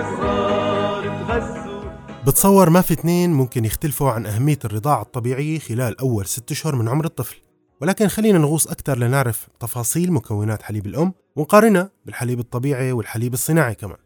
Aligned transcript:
الصغار 0.00 1.08
بتصور 2.26 2.70
ما 2.70 2.80
في 2.80 2.92
اثنين 2.94 3.32
ممكن 3.32 3.64
يختلفوا 3.64 4.10
عن 4.10 4.26
أهمية 4.26 4.58
الرضاعة 4.64 5.02
الطبيعية 5.02 5.58
خلال 5.58 6.00
أول 6.00 6.26
ست 6.26 6.50
أشهر 6.50 6.76
من 6.76 6.88
عمر 6.88 7.04
الطفل. 7.04 7.36
ولكن 7.80 8.08
خلينا 8.08 8.38
نغوص 8.38 8.66
أكثر 8.66 8.98
لنعرف 8.98 9.48
تفاصيل 9.60 10.12
مكونات 10.12 10.62
حليب 10.62 10.86
الأم 10.86 11.12
ونقارنها 11.36 11.90
بالحليب 12.06 12.40
الطبيعي 12.40 12.92
والحليب 12.92 13.34
الصناعي 13.34 13.74
كمان. 13.74 13.98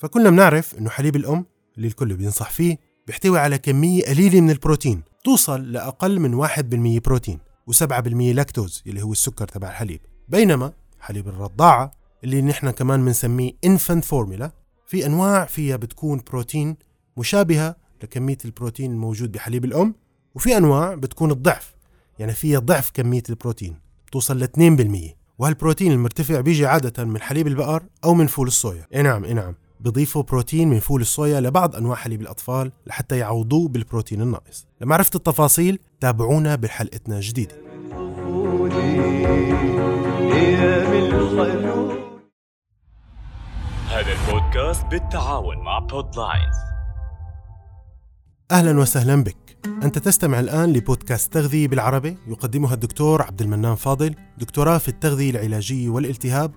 فكلنا 0.00 0.30
بنعرف 0.30 0.78
إنه 0.78 0.90
حليب 0.90 1.16
الأم 1.16 1.46
اللي 1.76 1.88
الكل 1.88 2.16
بينصح 2.16 2.50
فيه 2.50 2.76
بيحتوي 3.06 3.38
على 3.38 3.58
كمية 3.58 4.04
قليلة 4.04 4.40
من 4.40 4.50
البروتين 4.50 5.02
توصل 5.24 5.72
لأقل 5.72 6.20
من 6.20 6.46
1% 6.46 7.00
بروتين 7.04 7.38
و7% 7.70 7.92
لاكتوز 8.12 8.82
اللي 8.86 9.02
هو 9.02 9.12
السكر 9.12 9.48
تبع 9.48 9.68
الحليب. 9.68 10.00
بينما 10.28 10.72
حليب 11.00 11.28
الرضاعة 11.28 11.97
اللي 12.24 12.42
نحن 12.42 12.70
كمان 12.70 13.04
بنسميه 13.04 13.52
infant 13.66 14.02
formula. 14.02 14.50
في 14.86 15.06
أنواع 15.06 15.44
فيها 15.44 15.76
بتكون 15.76 16.20
بروتين 16.30 16.76
مشابهة 17.16 17.76
لكمية 18.02 18.38
البروتين 18.44 18.90
الموجود 18.90 19.32
بحليب 19.32 19.64
الأم 19.64 19.94
وفي 20.34 20.56
أنواع 20.56 20.94
بتكون 20.94 21.30
الضعف. 21.30 21.74
يعني 22.18 22.32
فيها 22.32 22.58
ضعف 22.58 22.90
كمية 22.94 23.22
البروتين 23.28 23.76
توصل 24.12 24.38
ل 24.38 24.44
2% 24.44 25.16
وهالبروتين 25.38 25.92
المرتفع 25.92 26.40
بيجي 26.40 26.66
عادة 26.66 27.04
من 27.04 27.20
حليب 27.20 27.46
البقر 27.46 27.82
أو 28.04 28.14
من 28.14 28.26
فول 28.26 28.46
الصويا. 28.46 28.86
إيه 28.92 29.02
نعم 29.02 29.24
إيه 29.24 29.32
نعم. 29.32 29.54
بضيفوا 29.80 30.22
بروتين 30.22 30.68
من 30.68 30.78
فول 30.80 31.00
الصويا 31.00 31.40
لبعض 31.40 31.76
أنواع 31.76 31.96
حليب 31.96 32.20
الأطفال 32.20 32.72
لحتى 32.86 33.18
يعوضوه 33.18 33.68
بالبروتين 33.68 34.22
الناقص. 34.22 34.66
لمعرفة 34.80 35.10
التفاصيل 35.14 35.78
تابعونا 36.00 36.54
بحلقتنا 36.54 37.16
الجديدة. 37.16 37.54
البودكاست 44.78 44.84
بالتعاون 44.84 45.58
مع 45.58 45.78
بودلاينز 45.78 46.56
أهلا 48.50 48.78
وسهلا 48.78 49.24
بك. 49.24 49.58
أنت 49.82 49.98
تستمع 49.98 50.40
الآن 50.40 50.72
لبودكاست 50.72 51.32
تغذية 51.32 51.68
بالعربي 51.68 52.16
يقدمها 52.26 52.74
الدكتور 52.74 53.22
عبد 53.22 53.42
المنان 53.42 53.74
فاضل 53.74 54.14
دكتوراه 54.38 54.78
في 54.78 54.88
التغذية 54.88 55.30
العلاجية 55.30 55.88
والالتهاب 55.88 56.52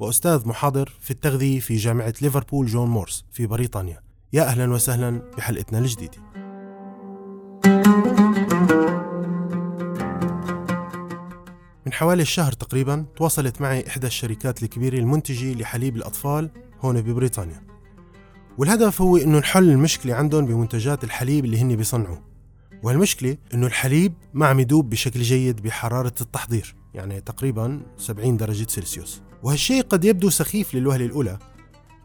وأستاذ 0.00 0.48
محاضر 0.48 0.92
في 1.00 1.10
التغذية 1.10 1.60
في 1.60 1.76
جامعة 1.76 2.14
ليفربول 2.22 2.66
جون 2.66 2.88
مورس 2.88 3.24
في 3.32 3.46
بريطانيا. 3.46 4.00
يا 4.32 4.42
أهلا 4.42 4.72
وسهلا 4.72 5.22
بحلقتنا 5.36 5.78
الجديدة. 5.78 6.18
من 11.86 11.92
حوالي 11.92 12.22
الشهر 12.22 12.52
تقريبا 12.52 13.06
تواصلت 13.16 13.60
معي 13.60 13.86
إحدى 13.88 14.06
الشركات 14.06 14.62
الكبيرة 14.62 14.98
المنتجة 14.98 15.54
لحليب 15.54 15.96
الأطفال 15.96 16.50
هون 16.84 17.00
ببريطانيا 17.00 17.62
والهدف 18.58 19.02
هو 19.02 19.16
إنه 19.16 19.38
نحل 19.38 19.70
المشكلة 19.70 20.14
عندهم 20.14 20.46
بمنتجات 20.46 21.04
الحليب 21.04 21.44
اللي 21.44 21.60
هن 21.60 21.76
بيصنعوه 21.76 22.34
والمشكلة 22.82 23.36
إنه 23.54 23.66
الحليب 23.66 24.14
ما 24.34 24.46
عم 24.46 24.60
يدوب 24.60 24.90
بشكل 24.90 25.22
جيد 25.22 25.62
بحرارة 25.62 26.14
التحضير 26.20 26.74
يعني 26.94 27.20
تقريبا 27.20 27.82
70 27.96 28.36
درجة 28.36 28.66
سلسيوس. 28.68 29.22
وهالشيء 29.42 29.82
قد 29.82 30.04
يبدو 30.04 30.30
سخيف 30.30 30.74
للوهلة 30.74 31.04
الأولى 31.04 31.38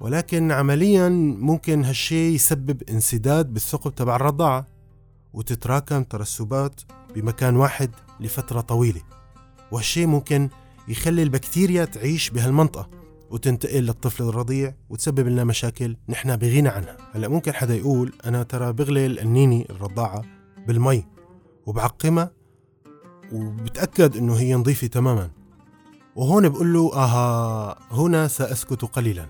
ولكن 0.01 0.51
عمليا 0.51 1.09
ممكن 1.39 1.83
هالشيء 1.83 2.35
يسبب 2.35 2.83
انسداد 2.89 3.53
بالثقب 3.53 3.95
تبع 3.95 4.15
الرضاعة 4.15 4.67
وتتراكم 5.33 6.03
ترسبات 6.03 6.81
بمكان 7.15 7.55
واحد 7.55 7.91
لفترة 8.19 8.61
طويلة. 8.61 9.01
وهالشيء 9.71 10.07
ممكن 10.07 10.49
يخلي 10.87 11.23
البكتيريا 11.23 11.85
تعيش 11.85 12.29
بهالمنطقة. 12.29 12.98
وتنتقل 13.29 13.83
للطفل 13.83 14.23
الرضيع 14.23 14.73
وتسبب 14.89 15.27
لنا 15.27 15.43
مشاكل 15.43 15.95
نحن 16.09 16.35
بغنى 16.35 16.69
عنها. 16.69 16.97
هلا 17.11 17.27
ممكن 17.27 17.53
حدا 17.53 17.75
يقول 17.75 18.13
أنا 18.25 18.43
ترى 18.43 18.73
بغلي 18.73 19.05
النيني 19.05 19.67
الرضاعة 19.69 20.21
بالمي 20.67 21.05
وبعقمها 21.65 22.31
وبتأكد 23.31 24.17
إنه 24.17 24.33
هي 24.33 24.53
نظيفة 24.53 24.87
تماما. 24.87 25.29
وهون 26.15 26.49
بقول 26.49 26.73
له 26.73 26.93
آها 26.93 27.75
هنا 27.91 28.27
سأسكت 28.27 28.85
قليلا. 28.85 29.25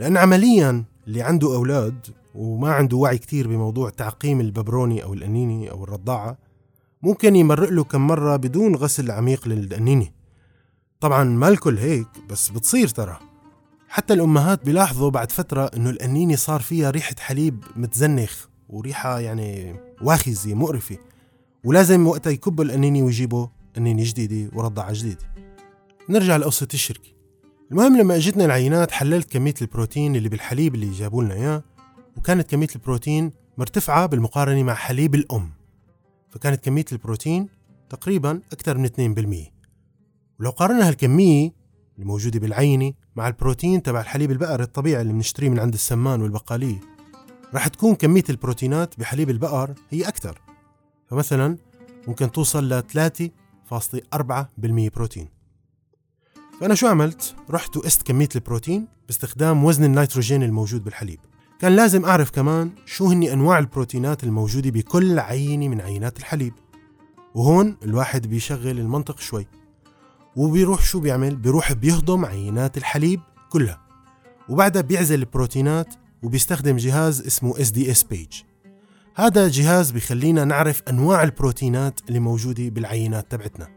لأن 0.00 0.16
عمليا 0.16 0.84
اللي 1.06 1.22
عنده 1.22 1.54
أولاد 1.54 2.06
وما 2.34 2.72
عنده 2.72 2.96
وعي 2.96 3.18
كتير 3.18 3.48
بموضوع 3.48 3.90
تعقيم 3.90 4.40
الببروني 4.40 5.02
أو 5.02 5.14
الأنيني 5.14 5.70
أو 5.70 5.84
الرضاعة 5.84 6.38
ممكن 7.02 7.36
يمرق 7.36 7.68
له 7.68 7.84
كم 7.84 8.06
مرة 8.06 8.36
بدون 8.36 8.74
غسل 8.74 9.10
عميق 9.10 9.48
للأنيني. 9.48 10.12
طبعا 11.06 11.24
ما 11.24 11.48
الكل 11.48 11.78
هيك 11.78 12.08
بس 12.28 12.48
بتصير 12.48 12.88
ترى. 12.88 13.18
حتى 13.88 14.14
الأمهات 14.14 14.64
بيلاحظوا 14.64 15.10
بعد 15.10 15.32
فترة 15.32 15.70
إنه 15.76 15.90
القنينة 15.90 16.36
صار 16.36 16.60
فيها 16.60 16.90
ريحة 16.90 17.14
حليب 17.18 17.64
متزنخ 17.76 18.46
وريحة 18.68 19.20
يعني 19.20 19.76
واخزة 20.02 20.54
مقرفة. 20.54 20.98
ولازم 21.64 22.06
وقتها 22.06 22.30
يكبوا 22.30 22.64
القنينة 22.64 23.02
ويجيبوا 23.02 23.46
قنينة 23.76 24.02
جديدة 24.04 24.50
ورضعة 24.56 24.92
جديدة. 24.92 25.32
نرجع 26.08 26.36
لقصة 26.36 26.68
الشركة. 26.74 27.10
المهم 27.72 27.96
لما 27.98 28.16
أجتنا 28.16 28.44
العينات 28.44 28.90
حللت 28.90 29.30
كمية 29.30 29.54
البروتين 29.62 30.16
اللي 30.16 30.28
بالحليب 30.28 30.74
اللي 30.74 30.90
جابوا 30.90 31.22
لنا 31.22 31.34
إياه 31.34 31.62
وكانت 32.16 32.50
كمية 32.50 32.68
البروتين 32.76 33.32
مرتفعة 33.58 34.06
بالمقارنة 34.06 34.62
مع 34.62 34.74
حليب 34.74 35.14
الأم. 35.14 35.50
فكانت 36.30 36.64
كمية 36.64 36.84
البروتين 36.92 37.48
تقريبا 37.90 38.40
أكثر 38.52 38.78
من 38.78 38.86
2% 38.86 39.55
ولو 40.40 40.50
قارنا 40.50 40.88
هالكمية 40.88 41.52
اللي 41.94 42.06
موجودة 42.06 42.40
بالعينة 42.40 42.92
مع 43.16 43.28
البروتين 43.28 43.82
تبع 43.82 44.00
الحليب 44.00 44.30
البقر 44.30 44.62
الطبيعي 44.62 45.02
اللي 45.02 45.12
بنشتريه 45.12 45.48
من 45.48 45.58
عند 45.58 45.74
السمان 45.74 46.22
والبقالية 46.22 46.80
رح 47.54 47.68
تكون 47.68 47.94
كمية 47.94 48.24
البروتينات 48.30 48.98
بحليب 48.98 49.30
البقر 49.30 49.74
هي 49.90 50.08
أكثر. 50.08 50.40
فمثلا 51.06 51.56
ممكن 52.08 52.32
توصل 52.32 52.68
ل 52.68 52.82
3.4% 52.82 54.90
بروتين. 54.94 55.28
فأنا 56.60 56.74
شو 56.74 56.86
عملت؟ 56.86 57.34
رحت 57.50 57.76
وقست 57.76 58.02
كمية 58.02 58.28
البروتين 58.34 58.88
باستخدام 59.06 59.64
وزن 59.64 59.84
النيتروجين 59.84 60.42
الموجود 60.42 60.84
بالحليب. 60.84 61.20
كان 61.60 61.76
لازم 61.76 62.04
أعرف 62.04 62.30
كمان 62.30 62.70
شو 62.86 63.06
هني 63.06 63.32
أنواع 63.32 63.58
البروتينات 63.58 64.24
الموجودة 64.24 64.70
بكل 64.70 65.18
عينة 65.18 65.68
من 65.68 65.80
عينات 65.80 66.18
الحليب. 66.18 66.52
وهون 67.34 67.76
الواحد 67.82 68.26
بيشغل 68.26 68.80
المنطق 68.80 69.18
شوي. 69.18 69.46
وبيروح 70.36 70.84
شو 70.84 71.00
بيعمل؟ 71.00 71.36
بيروح 71.36 71.72
بيهضم 71.72 72.24
عينات 72.24 72.76
الحليب 72.76 73.20
كلها. 73.50 73.80
وبعدها 74.48 74.82
بيعزل 74.82 75.18
البروتينات 75.18 75.94
وبيستخدم 76.22 76.76
جهاز 76.76 77.26
اسمه 77.26 77.54
SDS 77.54 77.98
page. 78.14 78.44
هذا 79.14 79.48
جهاز 79.48 79.90
بيخلينا 79.90 80.44
نعرف 80.44 80.82
أنواع 80.88 81.22
البروتينات 81.22 82.00
اللي 82.08 82.20
موجودة 82.20 82.68
بالعينات 82.68 83.30
تبعتنا. 83.30 83.68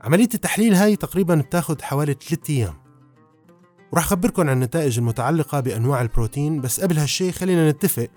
عملية 0.00 0.28
التحليل 0.34 0.74
هاي 0.74 0.96
تقريبا 0.96 1.34
بتاخد 1.34 1.82
حوالي 1.82 2.14
3 2.14 2.50
أيام. 2.50 2.74
وراح 3.92 4.04
أخبركم 4.04 4.42
عن 4.42 4.48
النتائج 4.48 4.98
المتعلقة 4.98 5.60
بأنواع 5.60 6.02
البروتين 6.02 6.60
بس 6.60 6.80
قبل 6.80 6.98
هالشي 6.98 7.32
خلينا 7.32 7.70
نتفق 7.70 8.08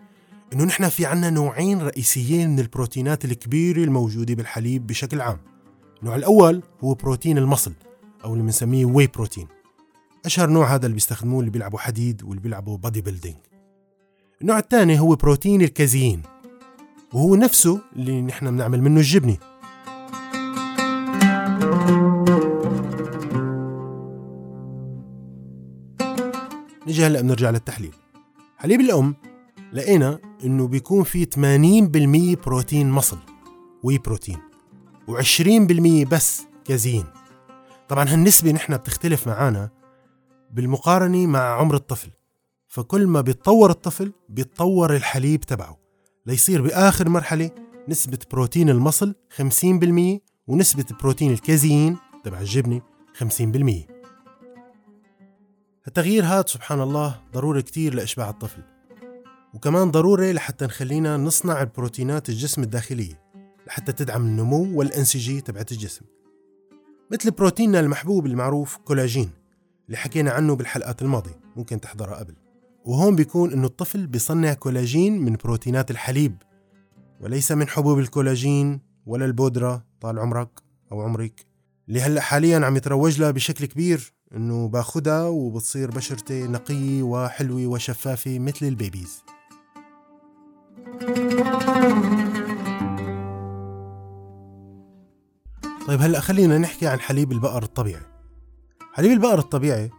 إنه 0.54 0.64
نحن 0.64 0.90
في 0.90 1.06
عنا 1.06 1.30
نوعين 1.30 1.82
رئيسيين 1.82 2.50
من 2.50 2.60
البروتينات 2.60 3.26
الكبيرة 3.26 3.84
الموجودة 3.84 4.34
بالحليب 4.34 4.88
بشكل 4.88 5.22
عام. 5.22 5.55
النوع 6.06 6.18
الأول 6.18 6.64
هو 6.84 6.94
بروتين 6.94 7.38
المصل 7.38 7.74
أو 8.24 8.34
اللي 8.34 8.44
بنسميه 8.44 8.86
whey 8.86 9.08
protein 9.08 9.48
أشهر 10.26 10.50
نوع 10.50 10.76
هذا 10.76 10.86
اللي 10.86 10.94
بيستخدموه 10.94 11.40
اللي 11.40 11.52
بيلعبوا 11.52 11.80
حديد 11.80 12.24
واللي 12.24 12.42
بيلعبوا 12.42 12.78
bodybuilding 12.78 13.36
النوع 14.42 14.60
الثاني 14.60 15.00
هو 15.00 15.16
بروتين 15.16 15.62
الكازيين 15.62 16.22
وهو 17.14 17.36
نفسه 17.36 17.82
اللي 17.96 18.22
نحن 18.22 18.52
بنعمل 18.52 18.82
منه 18.82 19.00
الجبنة. 19.00 19.38
نجي 26.88 27.06
هلأ 27.06 27.22
بنرجع 27.22 27.50
للتحليل. 27.50 27.94
حليب 28.58 28.82
الأم 28.82 29.16
لقينا 29.74 30.20
إنه 30.44 30.68
بيكون 30.68 31.04
فيه 31.04 31.26
80% 31.26 32.38
بروتين 32.46 32.92
مصل 32.92 33.18
whey 33.84 33.98
protein 33.98 34.38
و20% 35.08 36.08
بس 36.08 36.42
كازين 36.66 37.06
طبعا 37.90 38.10
هالنسبة 38.10 38.52
نحن 38.52 38.78
بتختلف 38.78 39.28
معانا 39.28 39.70
بالمقارنة 40.52 41.28
مع 41.28 41.40
عمر 41.40 41.76
الطفل. 41.76 42.10
فكل 42.68 43.08
ما 43.08 43.22
بيتطور 43.22 43.70
الطفل 43.70 44.14
بيتطور 44.30 44.96
الحليب 44.96 45.42
تبعه. 45.42 45.78
ليصير 46.26 46.62
بآخر 46.62 47.10
مرحلة 47.10 47.52
نسبة 47.88 48.20
بروتين 48.32 48.70
المصل 48.70 49.16
50% 49.42 50.20
ونسبة 50.48 50.86
بروتين 51.02 51.32
الكازيين 51.32 51.98
تبع 52.24 52.40
الجبنة 52.40 52.82
50% 53.24 53.96
التغيير 55.88 56.26
هذا 56.26 56.44
سبحان 56.48 56.82
الله 56.82 57.22
ضروري 57.34 57.62
كتير 57.62 57.94
لإشباع 57.94 58.30
الطفل. 58.30 58.62
وكمان 59.54 59.92
ضروري 59.92 60.34
لحتى 60.34 60.66
نخلينا 60.66 61.18
نصنع 61.18 61.62
البروتينات 61.62 62.30
الجسم 62.30 62.64
الداخلية. 62.64 63.25
لحتى 63.68 63.92
تدعم 63.92 64.22
النمو 64.22 64.80
والأنسجة 64.80 65.40
تبعت 65.40 65.72
الجسم. 65.72 66.06
مثل 67.12 67.32
بروتيننا 67.32 67.80
المحبوب 67.80 68.26
المعروف 68.26 68.78
كولاجين 68.78 69.30
اللي 69.88 69.98
حكينا 69.98 70.32
عنه 70.32 70.56
بالحلقات 70.56 71.02
الماضية 71.02 71.40
ممكن 71.56 71.82
تحضرها 71.82 72.16
قبل. 72.16 72.36
وهون 72.86 73.16
بيكون 73.16 73.52
إنه 73.54 73.68
الطفل 73.68 74.08
بيصنع 74.08 74.54
كولاجين 74.54 75.22
من 75.22 75.38
بروتينات 75.44 75.92
الحليب 75.92 76.36
وليس 77.22 77.52
من 77.52 77.68
حبوب 77.68 78.00
الكولاجين 78.00 78.82
ولا 79.06 79.26
البودرة 79.26 79.86
طال 80.02 80.20
عمرك 80.20 80.50
أو 80.92 81.02
عمرك. 81.02 81.46
اللي 81.88 82.02
هلأ 82.02 82.22
حاليا 82.22 82.66
عم 82.66 82.78
يتروج 82.78 83.22
لها 83.22 83.32
بشكل 83.32 83.66
كبير 83.66 84.14
إنه 84.36 84.68
باخدها 84.68 85.28
وبتصير 85.28 85.92
بشرتي 85.92 86.48
نقية 86.48 87.04
وحلوة 87.04 87.68
وشفافة 87.68 88.40
مثل 88.40 88.66
ال 88.66 88.73
babies. 88.73 89.24
طيب 95.86 96.02
هلأ 96.02 96.20
خلينا 96.20 96.58
نحكي 96.58 96.88
عن 96.88 97.00
حليب 97.00 97.32
البقر 97.32 97.64
الطبيعي. 97.64 98.02
حليب 98.94 99.12
البقر 99.12 99.40
الطبيعي 99.40 99.90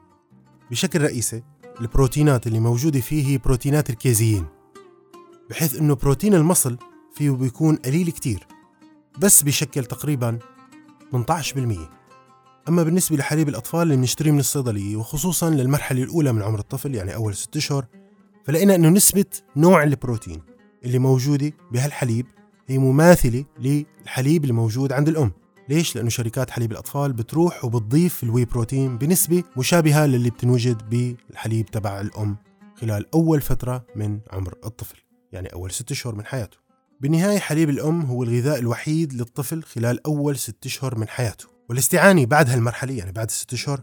بشكل 0.71 1.01
رئيسي 1.03 1.43
البروتينات 1.81 2.47
اللي 2.47 2.61
موجودة 2.61 3.01
فيه 3.01 3.27
هي 3.27 3.39
بروتينات 3.39 3.91
الكيزيين 3.91 4.47
بحيث 5.51 5.75
إنه 5.75 5.95
بروتين 5.95 6.35
المصل 6.35 6.79
فيه 7.15 7.31
بيكون 7.31 7.77
قليل 7.77 8.11
كتير 8.11 8.47
بس 9.19 9.43
بيشكل 9.43 9.85
تقريبا 9.85 10.39
18% 11.13 11.17
أما 12.69 12.83
بالنسبة 12.83 13.17
لحليب 13.17 13.49
الأطفال 13.49 13.83
اللي 13.83 13.97
بنشتريه 13.97 14.31
من 14.31 14.39
الصيدلية 14.39 14.97
وخصوصا 14.97 15.51
للمرحلة 15.51 16.03
الأولى 16.03 16.33
من 16.33 16.43
عمر 16.43 16.59
الطفل 16.59 16.95
يعني 16.95 17.15
أول 17.15 17.35
ست 17.35 17.57
أشهر 17.57 17.87
فلقينا 18.45 18.75
أنه 18.75 18.89
نسبة 18.89 19.25
نوع 19.57 19.83
البروتين 19.83 20.43
اللي 20.85 20.99
موجودة 20.99 21.53
بهالحليب 21.73 22.27
هي 22.67 22.79
مماثلة 22.79 23.45
للحليب 23.59 24.43
اللي 24.43 24.53
موجود 24.55 24.93
عند 24.93 25.09
الأم. 25.09 25.33
ليش؟ 25.69 25.97
لأنه 25.97 26.09
شركات 26.09 26.51
حليب 26.51 26.73
الأطفال 26.73 27.13
بتروح 27.13 27.65
وبتضيف 27.65 28.23
الوي 28.23 28.45
بروتين 28.45 28.99
بنسبة 28.99 29.43
مشابهة 29.57 30.07
للي 30.07 30.31
بتنوجد 30.31 30.89
بالحليب 30.91 31.67
تبع 31.67 32.01
الأم 32.01 32.37
خلال 32.81 33.15
أول 33.15 33.41
فترة 33.41 33.87
من 33.97 34.21
عمر 34.33 34.55
الطفل 34.65 34.97
يعني 35.33 35.49
أول 35.49 35.71
ست 35.71 35.91
أشهر 35.91 36.15
من 36.15 36.27
حياته. 36.27 36.57
بالنهاية 37.01 37.39
حليب 37.39 37.71
الأم 37.71 38.03
هو 38.03 38.23
الغذاء 38.23 38.59
الوحيد 38.59 39.13
للطفل 39.13 39.63
خلال 39.63 40.07
أول 40.07 40.37
ست 40.37 40.67
أشهر 40.67 40.99
من 40.99 41.09
حياته. 41.09 41.47
والاستعانة 41.69 42.27
بعد 42.27 42.51
هالمرحلة 42.51 42.95
يعني 42.95 43.13
بعد 43.13 43.31
ست 43.31 43.53
أشهر 43.53 43.81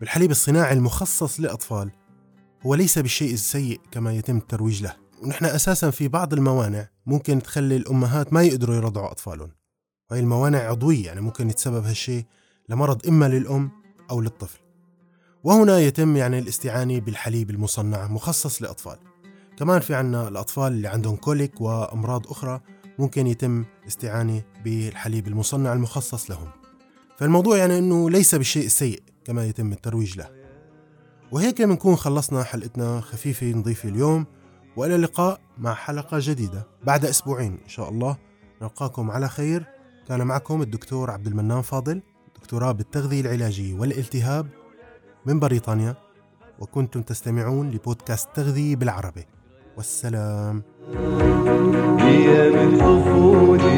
بالحليب 0.00 0.30
الصناعي 0.30 0.72
المخصص 0.72 1.40
للأطفال 1.40 1.90
هو 2.66 2.74
ليس 2.74 2.98
بالشيء 2.98 3.32
السيء 3.32 3.80
كما 3.90 4.12
يتم 4.12 4.36
الترويج 4.36 4.82
له. 4.82 4.96
ونحن 5.22 5.44
أساسا 5.44 5.90
في 5.90 6.08
بعض 6.08 6.32
الموانع 6.32 6.88
ممكن 7.06 7.42
تخلي 7.42 7.76
الأمهات 7.76 8.32
ما 8.32 8.42
يقدروا 8.42 8.76
يرضعوا 8.76 9.10
أطفالهم. 9.10 9.50
وهي 10.12 10.20
الموانع 10.20 10.58
عضوية 10.58 11.06
يعني 11.06 11.20
ممكن 11.20 11.50
يتسبب 11.50 11.84
هالشيء 11.84 12.24
لمرض 12.68 13.06
إما 13.06 13.28
للأم 13.28 13.70
أو 14.10 14.20
للطفل. 14.20 14.60
وهنا 15.44 15.78
يتم 15.78 16.16
يعني 16.16 16.38
الاستعانة 16.38 17.00
بالحليب 17.00 17.50
المصنع 17.50 18.06
مخصص 18.06 18.62
لأطفال. 18.62 18.96
كمان 19.58 19.80
في 19.80 19.94
عنا 19.94 20.28
الأطفال 20.28 20.72
اللي 20.72 20.88
عندهم 20.88 21.16
كوليك 21.16 21.60
وأمراض 21.60 22.26
أخرى 22.26 22.60
ممكن 22.98 23.26
يتم 23.26 23.64
استعانة 23.86 24.42
بالحليب 24.64 25.28
المصنع 25.28 25.72
المخصص 25.72 26.30
لهم. 26.30 26.48
فالموضوع 27.18 27.56
يعني 27.56 27.78
أنه 27.78 28.10
ليس 28.10 28.34
بالشيء 28.34 28.66
السيء 28.66 29.02
كما 29.24 29.46
يتم 29.46 29.72
الترويج 29.72 30.18
له. 30.18 30.28
وهيك 31.30 31.62
بنكون 31.62 31.96
خلصنا 31.96 32.42
حلقتنا 32.42 33.00
خفيفة 33.00 33.52
نظيفة 33.52 33.88
اليوم 33.88 34.26
وإلى 34.76 34.94
اللقاء 34.94 35.40
مع 35.58 35.74
حلقة 35.74 36.18
جديدة. 36.20 36.66
بعد 36.84 37.04
أسبوعين 37.04 37.58
إن 37.64 37.68
شاء 37.68 37.88
الله 37.88 38.16
نلقاكم 38.62 39.10
على 39.10 39.28
خير. 39.28 39.81
كان 40.12 40.26
معكم 40.26 40.62
الدكتور 40.62 41.10
عبد 41.10 41.26
المنان 41.26 41.62
فاضل 41.62 42.02
دكتوراه 42.40 42.72
بالتغذية 42.72 43.20
العلاجية 43.20 43.74
والالتهاب 43.74 44.46
من 45.26 45.40
بريطانيا 45.40 45.94
وكنتم 46.58 47.02
تستمعون 47.02 47.70
لبودكاست 47.70 48.28
تغذية 48.34 48.76
بالعربي. 48.76 49.26
والسلام. 49.76 50.62
أيام 52.00 52.54
الطفولة 52.68 53.72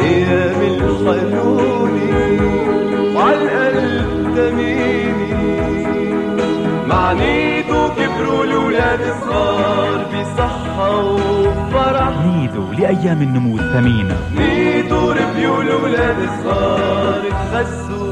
أيام 0.00 0.60
الحنونة 0.60 2.06
وعالقلب 3.16 4.34
تميني 4.36 5.34
معنيته 6.86 7.88
كبروا 7.88 8.44
الولاد 8.44 9.00
صغار 9.20 10.04
بصحة 10.04 11.04
وفرح. 11.04 12.26
نيدو 12.26 12.72
لأيام 12.72 13.22
النمو 13.22 13.58
الثمينة. 13.58 14.16
نيدوا 14.92 15.14
ربيوا 15.14 15.62
الولاد 15.62 16.16
صغار 16.44 17.22
تخسوا 17.30 18.11